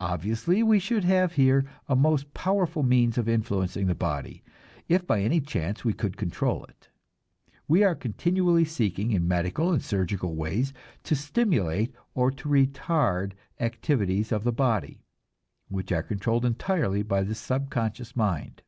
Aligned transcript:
Obviously 0.00 0.64
we 0.64 0.80
should 0.80 1.04
have 1.04 1.34
here 1.34 1.64
a 1.88 1.94
most 1.94 2.34
powerful 2.34 2.82
means 2.82 3.16
of 3.16 3.28
influencing 3.28 3.86
the 3.86 3.94
body, 3.94 4.42
if 4.88 5.06
by 5.06 5.20
any 5.20 5.40
chance 5.40 5.84
we 5.84 5.92
could 5.92 6.16
control 6.16 6.64
it. 6.64 6.88
We 7.68 7.84
are 7.84 7.94
continually 7.94 8.64
seeking 8.64 9.12
in 9.12 9.28
medical 9.28 9.70
and 9.70 9.80
surgical 9.80 10.34
ways 10.34 10.72
to 11.04 11.14
stimulate 11.14 11.94
or 12.14 12.32
to 12.32 12.48
retard 12.48 13.34
activities 13.60 14.32
of 14.32 14.42
the 14.42 14.50
body, 14.50 15.02
which 15.68 15.92
are 15.92 16.02
controlled 16.02 16.44
entirely 16.44 17.04
by 17.04 17.22
this 17.22 17.38
subconscious 17.38 18.16
mind. 18.16 18.62